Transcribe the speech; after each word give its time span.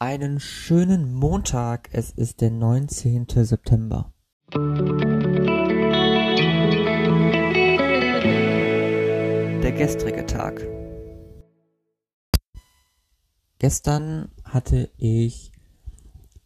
Einen 0.00 0.40
schönen 0.40 1.14
Montag. 1.14 1.88
Es 1.92 2.10
ist 2.10 2.40
der 2.40 2.50
19. 2.50 3.26
September. 3.28 4.12
Der 9.62 9.72
gestrige 9.72 10.26
Tag. 10.26 10.66
Gestern 13.60 14.32
hatte 14.42 14.90
ich 14.96 15.52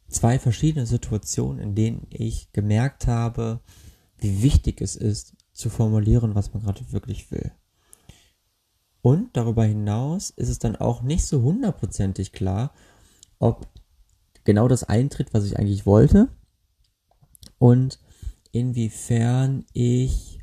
zwei 0.09 0.39
verschiedene 0.39 0.85
Situationen, 0.85 1.59
in 1.59 1.75
denen 1.75 2.07
ich 2.11 2.53
gemerkt 2.53 3.07
habe, 3.07 3.61
wie 4.19 4.43
wichtig 4.43 4.83
es 4.83 4.95
ist, 4.95 5.35
zu 5.55 5.71
formulieren, 5.71 6.35
was 6.35 6.53
man 6.53 6.65
gerade 6.65 6.93
wirklich 6.93 7.31
will. 7.31 7.51
Und 9.01 9.39
darüber 9.39 9.65
hinaus 9.65 10.29
ist 10.29 10.51
es 10.51 10.59
dann 10.59 10.77
auch 10.77 11.01
nicht 11.01 11.25
so 11.25 11.41
hundertprozentig 11.41 12.33
klar, 12.33 12.75
ob 13.39 13.69
genau 14.45 14.69
das 14.69 14.85
eintritt, 14.85 15.35
was 15.35 15.45
ich 15.45 15.59
eigentlich 15.59 15.87
wollte 15.87 16.29
und 17.59 17.99
inwiefern 18.53 19.67
ich 19.73 20.41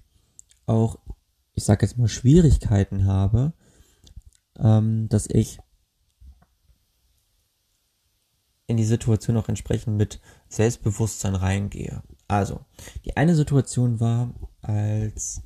auch, 0.66 1.00
ich 1.54 1.64
sage 1.64 1.86
jetzt 1.86 1.98
mal, 1.98 2.08
Schwierigkeiten 2.08 3.06
habe, 3.06 3.54
ähm, 4.58 5.10
dass 5.10 5.28
ich 5.28 5.60
in 8.68 8.78
die 8.78 8.86
Situation 8.86 9.38
auch 9.38 9.50
entsprechend 9.50 9.98
mit 9.98 10.20
Selbstbewusstsein 10.50 11.36
reingehe. 11.36 12.02
Also, 12.28 12.66
die 13.06 13.16
eine 13.16 13.36
Situation 13.36 14.00
war, 14.00 14.34
als 14.62 15.44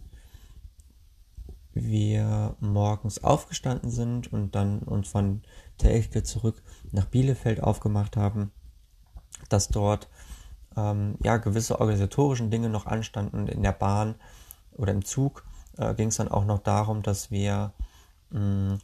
wir 1.74 2.56
morgens 2.60 3.24
aufgestanden 3.24 3.90
sind 3.90 4.32
und 4.32 4.56
dann 4.56 4.80
uns 4.80 5.10
von 5.10 5.42
Telke 5.80 6.22
zurück 6.22 6.62
nach 6.92 7.06
Bielefeld 7.06 7.64
aufgemacht 7.64 8.16
haben, 8.16 8.52
dass 9.50 9.70
dort 9.70 10.08
ähm, 10.78 11.18
ja 11.24 11.38
gewisse 11.38 11.80
organisatorischen 11.80 12.52
Dinge 12.52 12.70
noch 12.70 12.86
anstanden 12.86 13.48
in 13.48 13.64
der 13.64 13.72
Bahn 13.72 14.16
oder 14.74 14.92
im 14.92 15.04
Zug 15.04 15.44
äh, 15.78 15.96
ging 15.96 16.10
es 16.10 16.18
dann 16.18 16.28
auch 16.28 16.46
noch 16.46 16.60
darum, 16.60 17.02
dass 17.02 17.32
wir 17.32 17.74
mh, 18.30 18.78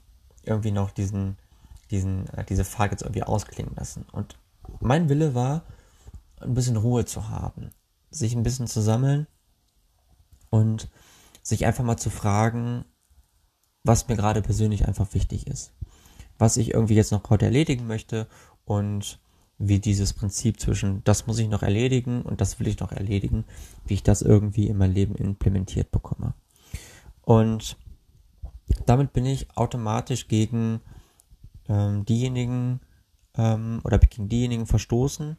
irgendwie 0.44 0.72
noch 0.72 0.90
diesen 0.90 1.38
diesen 1.92 2.28
äh, 2.30 2.44
diese 2.46 2.66
Fahrt 2.66 2.92
jetzt 2.92 3.04
irgendwie 3.04 3.24
ausklingen 3.24 3.76
lassen 3.76 4.06
und 4.12 4.38
mein 4.80 5.10
Wille 5.10 5.36
war 5.36 5.62
ein 6.40 6.54
bisschen 6.54 6.78
Ruhe 6.78 7.06
zu 7.06 7.30
haben, 7.30 7.70
sich 8.10 8.36
ein 8.36 8.44
bisschen 8.44 8.68
zu 8.68 8.82
sammeln 8.82 9.28
und 10.50 10.90
sich 11.44 11.66
einfach 11.66 11.84
mal 11.84 11.98
zu 11.98 12.10
fragen, 12.10 12.86
was 13.84 14.08
mir 14.08 14.16
gerade 14.16 14.42
persönlich 14.42 14.88
einfach 14.88 15.14
wichtig 15.14 15.48
ist. 15.48 15.74
Was 16.38 16.58
ich 16.58 16.74
irgendwie 16.74 16.96
jetzt 16.96 17.12
noch 17.12 17.30
heute 17.30 17.46
erledigen 17.46 17.88
möchte 17.88 18.28
und 18.66 19.20
wie 19.58 19.80
dieses 19.80 20.14
Prinzip 20.14 20.60
zwischen 20.60 21.04
das 21.06 21.28
muss 21.28 21.40
ich 21.40 21.48
noch 21.48 21.64
erledigen 21.64 22.24
und 22.24 22.42
das 22.42 22.60
will 22.60 22.68
ich 22.68 22.80
noch 22.80 22.92
erledigen, 22.92 23.46
wie 23.86 23.94
ich 23.94 24.04
das 24.04 24.22
irgendwie 24.22 24.68
in 24.68 24.78
mein 24.78 24.94
Leben 24.94 25.16
implementiert 25.16 25.92
bekomme. 25.92 26.34
Und 27.22 27.78
damit 28.86 29.14
bin 29.14 29.26
ich 29.26 29.56
automatisch 29.56 30.28
gegen 30.28 30.82
ähm, 31.70 32.06
diejenigen 32.06 32.82
ähm, 33.38 33.82
oder 33.84 33.98
gegen 33.98 34.30
diejenigen 34.30 34.66
verstoßen, 34.66 35.38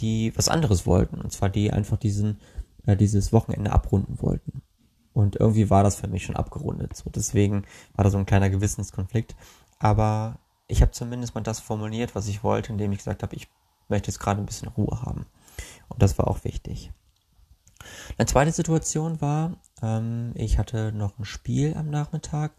die 0.00 0.32
was 0.36 0.48
anderes 0.48 0.86
wollten. 0.86 1.20
Und 1.20 1.32
zwar 1.32 1.50
die 1.50 1.72
einfach 1.72 1.96
diesen, 1.96 2.40
äh, 2.86 2.96
dieses 2.96 3.32
Wochenende 3.32 3.72
abrunden 3.72 4.20
wollten. 4.20 4.62
Und 5.12 5.36
irgendwie 5.36 5.70
war 5.70 5.82
das 5.82 5.96
für 5.96 6.08
mich 6.08 6.24
schon 6.24 6.36
abgerundet. 6.36 6.96
So, 6.96 7.10
deswegen 7.10 7.64
war 7.94 8.04
da 8.04 8.10
so 8.10 8.18
ein 8.18 8.26
kleiner 8.26 8.48
Gewissenskonflikt. 8.48 9.34
Aber 9.80 10.38
ich 10.68 10.82
habe 10.82 10.92
zumindest 10.92 11.34
mal 11.34 11.40
das 11.40 11.58
formuliert, 11.58 12.14
was 12.14 12.28
ich 12.28 12.44
wollte, 12.44 12.70
indem 12.70 12.92
ich 12.92 12.98
gesagt 12.98 13.24
habe, 13.24 13.34
ich 13.34 13.48
möchte 13.88 14.08
jetzt 14.08 14.20
gerade 14.20 14.40
ein 14.40 14.46
bisschen 14.46 14.68
Ruhe 14.68 15.02
haben. 15.02 15.26
Und 15.88 16.00
das 16.00 16.16
war 16.16 16.28
auch 16.28 16.44
wichtig. 16.44 16.92
Eine 18.16 18.26
zweite 18.26 18.52
Situation 18.52 19.20
war, 19.20 19.56
ähm, 19.82 20.32
ich 20.36 20.58
hatte 20.58 20.92
noch 20.92 21.18
ein 21.18 21.24
Spiel 21.24 21.74
am 21.76 21.90
Nachmittag, 21.90 22.52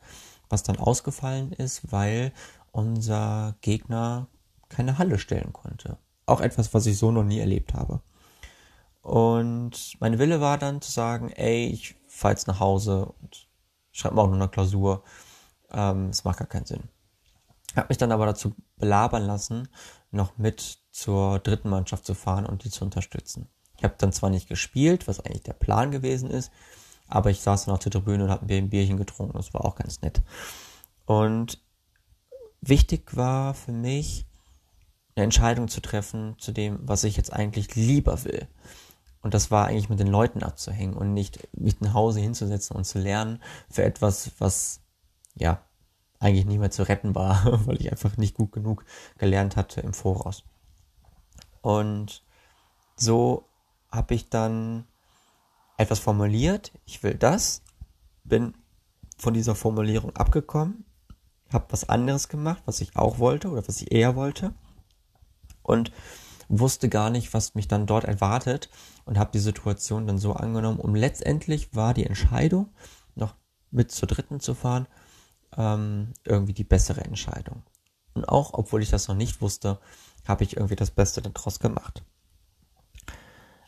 was 0.50 0.64
dann 0.64 0.78
ausgefallen 0.78 1.54
ist, 1.54 1.92
weil 1.92 2.34
unser 2.72 3.56
Gegner 3.62 4.28
keine 4.68 4.98
Halle 4.98 5.20
stellen 5.20 5.54
konnte. 5.54 5.98
Auch 6.26 6.42
etwas, 6.42 6.74
was 6.74 6.86
ich 6.86 6.98
so 6.98 7.12
noch 7.12 7.24
nie 7.24 7.40
erlebt 7.40 7.74
habe. 7.74 8.02
Und 9.02 9.96
mein 10.00 10.20
Wille 10.20 10.42
war 10.42 10.58
dann 10.58 10.82
zu 10.82 10.92
sagen, 10.92 11.32
ey, 11.32 11.68
ich 11.68 11.96
fahre 12.08 12.34
jetzt 12.34 12.48
nach 12.48 12.60
Hause 12.60 13.06
und 13.06 13.48
schreibe 13.92 14.16
mir 14.16 14.22
auch 14.22 14.28
noch 14.28 14.36
eine 14.36 14.50
Klausur. 14.50 15.04
Ähm, 15.72 16.10
es 16.10 16.24
macht 16.24 16.40
gar 16.40 16.48
keinen 16.48 16.66
Sinn. 16.66 16.84
Habe 17.76 17.88
mich 17.90 17.98
dann 17.98 18.12
aber 18.12 18.26
dazu 18.26 18.56
belabern 18.78 19.26
lassen, 19.26 19.70
noch 20.12 20.38
mit 20.38 20.80
zur 20.92 21.40
dritten 21.40 21.70
Mannschaft 21.70 22.06
zu 22.06 22.14
fahren 22.14 22.46
und 22.46 22.64
die 22.64 22.70
zu 22.70 22.84
unterstützen. 22.84 23.50
Ich 23.78 23.84
habe 23.84 23.96
dann 23.98 24.12
zwar 24.12 24.30
nicht 24.30 24.48
gespielt, 24.48 25.08
was 25.08 25.20
eigentlich 25.20 25.44
der 25.44 25.54
Plan 25.54 25.90
gewesen 25.90 26.30
ist, 26.30 26.52
aber 27.08 27.30
ich 27.30 27.42
saß 27.42 27.66
dann 27.66 27.74
auf 27.74 27.80
der 27.80 27.92
Tribüne 27.92 28.26
und 28.26 28.30
habe 28.30 28.54
ein 28.54 28.70
Bierchen 28.70 28.98
getrunken. 28.98 29.38
Das 29.38 29.54
war 29.54 29.66
auch 29.66 29.76
ganz 29.76 30.02
nett. 30.02 30.22
Und 31.06 31.62
wichtig 32.62 33.16
war 33.16 33.54
für 33.54 33.72
mich, 33.72 34.28
eine 35.16 35.26
Entscheidung 35.26 35.68
zu 35.68 35.82
treffen 35.82 36.36
zu 36.40 36.52
dem, 36.52 36.80
was 36.84 37.04
ich 37.04 37.18
jetzt 37.18 37.34
eigentlich 37.34 37.76
lieber 37.76 38.24
will. 38.24 38.48
Und 39.22 39.34
das 39.34 39.52
war 39.52 39.68
eigentlich 39.68 39.90
mit 39.90 40.00
den 40.00 40.08
Leuten 40.08 40.42
abzuhängen 40.42 40.96
und 40.96 41.14
nicht 41.14 41.48
mich 41.54 41.80
nach 41.82 41.94
Hause 41.94 42.20
hinzusetzen 42.20 42.76
und 42.76 42.86
zu 42.86 43.00
lernen 43.00 43.42
für 43.70 43.84
etwas, 43.84 44.32
was 44.40 44.82
ja 45.36 45.62
eigentlich 46.22 46.46
nicht 46.46 46.60
mehr 46.60 46.72
zu 46.72 46.88
retten 46.88 47.14
war, 47.16 47.44
weil 47.68 47.82
ich 47.82 47.92
einfach 47.92 48.16
nicht 48.16 48.36
gut 48.36 48.54
genug 48.54 48.86
gelernt 49.18 49.58
hatte 49.58 49.82
im 49.82 49.94
Voraus. 49.94 50.44
Und 51.62 52.24
so 52.96 53.50
habe 53.92 54.14
ich 54.14 54.30
dann 54.30 54.86
etwas 55.78 56.00
formuliert, 56.00 56.72
ich 56.86 57.04
will 57.04 57.16
das, 57.16 57.64
bin 58.24 58.54
von 59.18 59.34
dieser 59.34 59.56
Formulierung 59.56 60.16
abgekommen, 60.16 60.86
habe 61.52 61.66
was 61.70 61.90
anderes 61.90 62.30
gemacht, 62.30 62.62
was 62.66 62.82
ich 62.82 62.96
auch 62.96 63.20
wollte 63.20 63.50
oder 63.50 63.68
was 63.68 63.82
ich 63.82 63.92
eher 63.92 64.16
wollte 64.16 64.54
und 65.64 65.92
wusste 66.48 66.88
gar 66.90 67.10
nicht, 67.10 67.34
was 67.34 67.56
mich 67.56 67.68
dann 67.68 67.88
dort 67.88 68.04
erwartet 68.04 68.70
und 69.06 69.18
habe 69.18 69.32
die 69.32 69.40
Situation 69.40 70.06
dann 70.06 70.18
so 70.18 70.34
angenommen. 70.34 70.80
Und 70.80 70.96
letztendlich 70.96 71.74
war 71.76 71.94
die 71.94 72.06
Entscheidung, 72.06 72.70
noch 73.16 73.36
mit 73.72 73.92
zur 73.92 74.08
dritten 74.08 74.40
zu 74.40 74.54
fahren, 74.54 74.88
ähm, 75.58 76.14
irgendwie 76.24 76.54
die 76.54 76.64
bessere 76.64 77.02
Entscheidung. 77.02 77.64
Und 78.14 78.28
auch, 78.28 78.54
obwohl 78.54 78.82
ich 78.82 78.90
das 78.90 79.08
noch 79.08 79.16
nicht 79.16 79.42
wusste, 79.42 79.80
habe 80.28 80.44
ich 80.44 80.58
irgendwie 80.58 80.76
das 80.76 80.92
Beste 80.92 81.22
daraus 81.22 81.60
gemacht. 81.60 82.04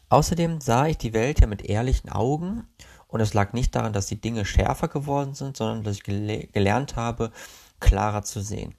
Außerdem 0.09 0.61
sah 0.61 0.87
ich 0.87 0.97
die 0.97 1.13
Welt 1.13 1.39
ja 1.39 1.47
mit 1.47 1.63
ehrlichen 1.63 2.09
Augen 2.09 2.67
und 3.07 3.19
es 3.19 3.33
lag 3.33 3.53
nicht 3.53 3.73
daran, 3.73 3.93
dass 3.93 4.07
die 4.07 4.21
Dinge 4.21 4.45
schärfer 4.45 4.87
geworden 4.87 5.33
sind, 5.33 5.57
sondern 5.57 5.83
dass 5.83 5.97
ich 5.97 6.03
gele 6.03 6.47
gelernt 6.47 6.95
habe, 6.95 7.31
klarer 7.79 8.23
zu 8.23 8.41
sehen. 8.41 8.75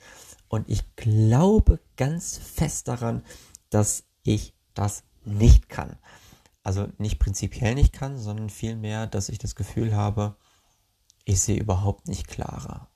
Und 0.49 0.69
ich 0.69 0.95
glaube 0.95 1.81
ganz 1.97 2.39
fest 2.39 2.87
daran, 2.87 3.25
dass 3.71 4.05
ich 4.23 4.55
das 4.75 5.03
nicht 5.25 5.69
kann. 5.69 5.97
Also 6.63 6.89
nicht 6.99 7.19
prinzipiell 7.19 7.75
nicht 7.75 7.93
kann, 7.93 8.17
sondern 8.17 8.49
vielmehr, 8.49 9.07
dass 9.07 9.29
ich 9.29 9.39
das 9.39 9.55
Gefühl 9.55 9.95
habe, 9.97 10.37
ich 11.25 11.41
sehe 11.41 11.59
überhaupt 11.59 12.07
nicht 12.09 12.29
klarer. 12.29 12.89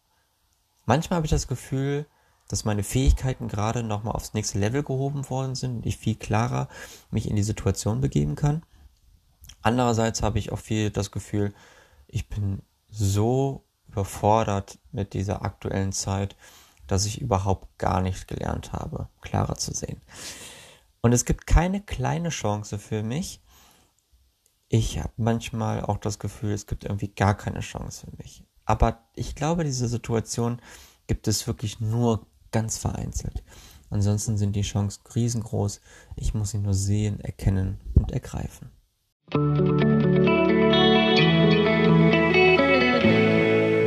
Manchmal 0.89 1.19
habe 1.19 1.27
ich 1.27 1.31
das 1.31 1.49
Gefühl, 1.49 2.07
dass 2.49 2.65
meine 2.65 2.83
Fähigkeiten 2.83 3.47
gerade 3.47 3.83
nochmal 3.83 4.15
aufs 4.15 4.33
nächste 4.33 4.59
Level 4.59 4.83
gehoben 4.83 5.29
worden 5.29 5.55
sind 5.55 5.77
und 5.77 5.87
ich 5.87 5.99
viel 5.99 6.17
klarer 6.17 6.67
mich 7.11 7.29
in 7.29 7.37
die 7.37 7.43
Situation 7.43 8.01
begeben 8.01 8.37
kann. 8.37 8.65
Andererseits 9.61 10.23
habe 10.23 10.39
ich 10.39 10.51
auch 10.51 10.59
viel 10.59 10.91
das 10.91 11.11
Gefühl, 11.11 11.53
ich 12.07 12.31
bin 12.31 12.63
so 12.89 13.67
überfordert 13.87 14.79
mit 14.91 15.13
dieser 15.13 15.43
aktuellen 15.43 15.93
Zeit, 15.93 16.37
dass 16.87 17.05
ich 17.05 17.21
überhaupt 17.21 17.77
gar 17.77 18.01
nicht 18.01 18.27
gelernt 18.27 18.73
habe, 18.73 19.11
klarer 19.21 19.57
zu 19.57 19.75
sehen. 19.75 20.01
Und 21.03 21.13
es 21.13 21.27
gibt 21.27 21.47
keine 21.47 21.83
kleine 21.83 22.31
Chance 22.31 22.79
für 22.79 23.03
mich. 23.03 23.43
Ich 24.71 24.99
habe 24.99 25.13
manchmal 25.19 25.83
auch 25.83 25.99
das 25.99 26.19
Gefühl, 26.19 26.53
es 26.55 26.67
gibt 26.67 26.85
irgendwie 26.85 27.09
gar 27.09 27.37
keine 27.37 27.61
Chance 27.61 28.07
für 28.07 28.17
mich. 28.17 28.48
Aber 28.69 29.01
ich 29.15 29.35
glaube, 29.35 29.65
diese 29.65 29.89
Situation 29.89 30.61
gibt 31.07 31.27
es 31.27 31.47
wirklich 31.47 31.81
nur 31.81 32.27
ganz 32.53 32.77
vereinzelt. 32.77 33.43
Ansonsten 33.89 34.37
sind 34.37 34.55
die 34.55 34.61
Chancen 34.61 35.01
riesengroß. 35.15 35.81
Ich 36.17 36.35
muss 36.35 36.51
sie 36.51 36.59
nur 36.59 36.75
sehen, 36.75 37.19
erkennen 37.21 37.81
und 37.95 38.13
ergreifen. 38.13 38.71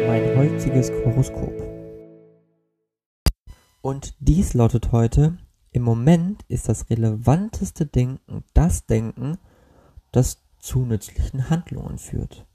Mein 0.07 0.35
heutiges 0.35 0.89
Horoskop. 0.89 1.53
Und 3.81 4.15
dies 4.19 4.55
lautet 4.55 4.91
heute, 4.91 5.37
im 5.71 5.83
Moment 5.83 6.41
ist 6.47 6.67
das 6.69 6.89
relevanteste 6.89 7.85
Denken 7.85 8.43
das 8.55 8.87
Denken, 8.87 9.37
das 10.11 10.41
zu 10.57 10.85
nützlichen 10.85 11.51
Handlungen 11.51 11.99
führt. 11.99 12.47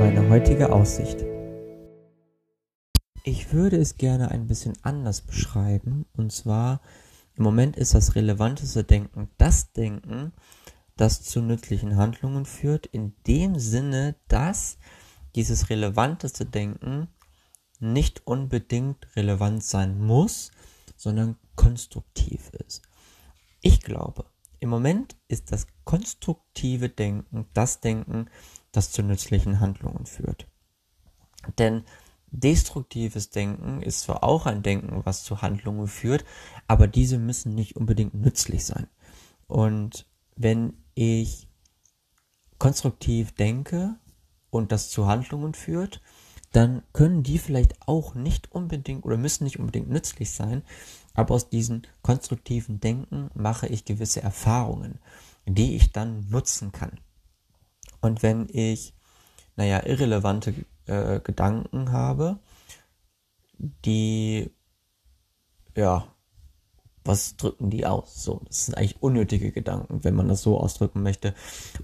Meine 0.00 0.30
heutige 0.30 0.72
Aussicht. 0.72 1.26
Ich 3.22 3.52
würde 3.52 3.76
es 3.76 3.98
gerne 3.98 4.30
ein 4.30 4.46
bisschen 4.46 4.72
anders 4.80 5.20
beschreiben. 5.20 6.06
Und 6.16 6.32
zwar, 6.32 6.80
im 7.34 7.44
Moment 7.44 7.76
ist 7.76 7.92
das 7.92 8.14
relevanteste 8.14 8.82
Denken 8.82 9.28
das 9.36 9.74
Denken, 9.74 10.32
das 10.96 11.20
zu 11.20 11.42
nützlichen 11.42 11.96
Handlungen 11.96 12.46
führt, 12.46 12.86
in 12.86 13.12
dem 13.26 13.58
Sinne, 13.58 14.16
dass 14.26 14.78
dieses 15.34 15.68
relevanteste 15.68 16.46
Denken 16.46 17.08
nicht 17.78 18.26
unbedingt 18.26 19.06
relevant 19.16 19.62
sein 19.62 20.00
muss, 20.00 20.50
sondern 20.96 21.36
konstruktiv 21.56 22.52
ist. 22.66 22.80
Ich 23.60 23.82
glaube, 23.82 24.24
im 24.60 24.70
Moment 24.70 25.16
ist 25.28 25.52
das 25.52 25.66
konstruktive 25.84 26.88
Denken 26.88 27.46
das 27.52 27.80
Denken, 27.80 28.30
das 28.72 28.92
zu 28.92 29.02
nützlichen 29.02 29.60
Handlungen 29.60 30.06
führt. 30.06 30.46
Denn 31.58 31.84
destruktives 32.30 33.30
Denken 33.30 33.82
ist 33.82 34.00
zwar 34.00 34.22
auch 34.22 34.46
ein 34.46 34.62
Denken, 34.62 35.04
was 35.04 35.24
zu 35.24 35.42
Handlungen 35.42 35.88
führt, 35.88 36.24
aber 36.68 36.86
diese 36.86 37.18
müssen 37.18 37.54
nicht 37.54 37.76
unbedingt 37.76 38.14
nützlich 38.14 38.64
sein. 38.64 38.86
Und 39.46 40.06
wenn 40.36 40.74
ich 40.94 41.48
konstruktiv 42.58 43.32
denke 43.32 43.96
und 44.50 44.70
das 44.70 44.90
zu 44.90 45.06
Handlungen 45.06 45.54
führt, 45.54 46.00
dann 46.52 46.82
können 46.92 47.22
die 47.22 47.38
vielleicht 47.38 47.88
auch 47.88 48.14
nicht 48.14 48.52
unbedingt 48.52 49.04
oder 49.04 49.16
müssen 49.16 49.44
nicht 49.44 49.58
unbedingt 49.58 49.88
nützlich 49.88 50.32
sein, 50.32 50.62
aber 51.14 51.34
aus 51.34 51.48
diesem 51.48 51.82
konstruktiven 52.02 52.80
Denken 52.80 53.30
mache 53.34 53.66
ich 53.66 53.84
gewisse 53.84 54.22
Erfahrungen, 54.22 54.98
die 55.46 55.76
ich 55.76 55.92
dann 55.92 56.28
nutzen 56.28 56.72
kann. 56.72 57.00
Und 58.00 58.22
wenn 58.22 58.48
ich, 58.50 58.94
naja, 59.56 59.84
irrelevante 59.84 60.54
äh, 60.86 61.20
Gedanken 61.20 61.92
habe, 61.92 62.38
die, 63.58 64.50
ja, 65.76 66.06
was 67.04 67.36
drücken 67.36 67.70
die 67.70 67.86
aus? 67.86 68.22
So, 68.22 68.42
das 68.46 68.66
sind 68.66 68.76
eigentlich 68.76 69.02
unnötige 69.02 69.52
Gedanken, 69.52 70.04
wenn 70.04 70.14
man 70.14 70.28
das 70.28 70.42
so 70.42 70.58
ausdrücken 70.58 71.02
möchte. 71.02 71.34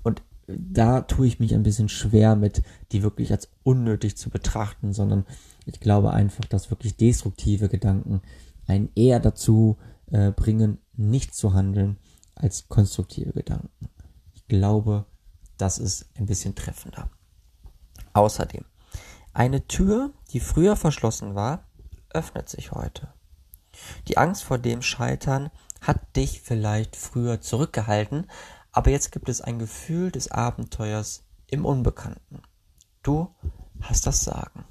Und 0.03 0.23
da 0.47 1.01
tue 1.01 1.27
ich 1.27 1.41
mich 1.41 1.55
ein 1.55 1.63
bisschen 1.63 1.89
schwer 1.89 2.37
mit, 2.37 2.63
die 2.93 3.03
wirklich 3.03 3.33
als 3.33 3.49
unnötig 3.63 4.17
zu 4.17 4.31
betrachten, 4.31 4.93
sondern 4.93 5.27
ich 5.65 5.81
glaube 5.81 6.13
einfach, 6.13 6.45
dass 6.45 6.71
wirklich 6.71 6.97
destruktive 6.97 7.69
Gedanken 7.69 8.23
einen 8.67 8.91
eher 8.95 9.21
dazu 9.21 9.77
äh, 10.11 10.31
bringen, 10.31 10.79
nicht 10.95 11.35
zu 11.35 11.53
handeln, 11.53 11.99
als 12.35 12.69
konstruktive 12.69 13.33
Gedanken. 13.33 13.89
Ich 14.35 14.47
glaube, 14.47 15.07
das 15.59 15.79
ist 15.79 16.07
ein 16.17 16.27
bisschen 16.27 16.55
treffender. 16.55 17.11
Außerdem, 18.13 18.65
eine 19.33 19.67
Tür, 19.67 20.13
die 20.33 20.41
früher 20.41 20.77
verschlossen 20.77 21.35
war, 21.35 21.65
öffnet 22.11 22.49
sich 22.49 22.73
heute. 22.73 23.13
Die 24.09 24.17
Angst 24.17 24.45
vor 24.45 24.59
dem 24.59 24.83
Scheitern 24.83 25.51
hat 25.81 26.17
dich 26.17 26.41
vielleicht 26.41 26.97
früher 26.97 27.41
zurückgehalten, 27.41 28.31
aber 28.73 28.91
jetzt 28.91 29.13
gibt 29.13 29.29
es 29.29 29.41
ein 29.41 29.59
Gefühl 29.59 30.11
des 30.11 30.31
Abenteuers 30.31 31.25
im 31.47 31.65
Unbekannten. 31.65 32.43
Du 33.03 33.35
hast 33.81 34.07
das 34.07 34.23
Sagen. 34.23 34.65